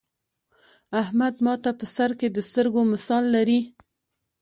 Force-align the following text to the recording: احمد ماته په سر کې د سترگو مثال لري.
احمد 1.01 1.35
ماته 1.45 1.71
په 1.79 1.85
سر 1.95 2.11
کې 2.19 2.27
د 2.31 2.37
سترگو 2.47 2.81
مثال 2.93 3.23
لري. 3.35 3.59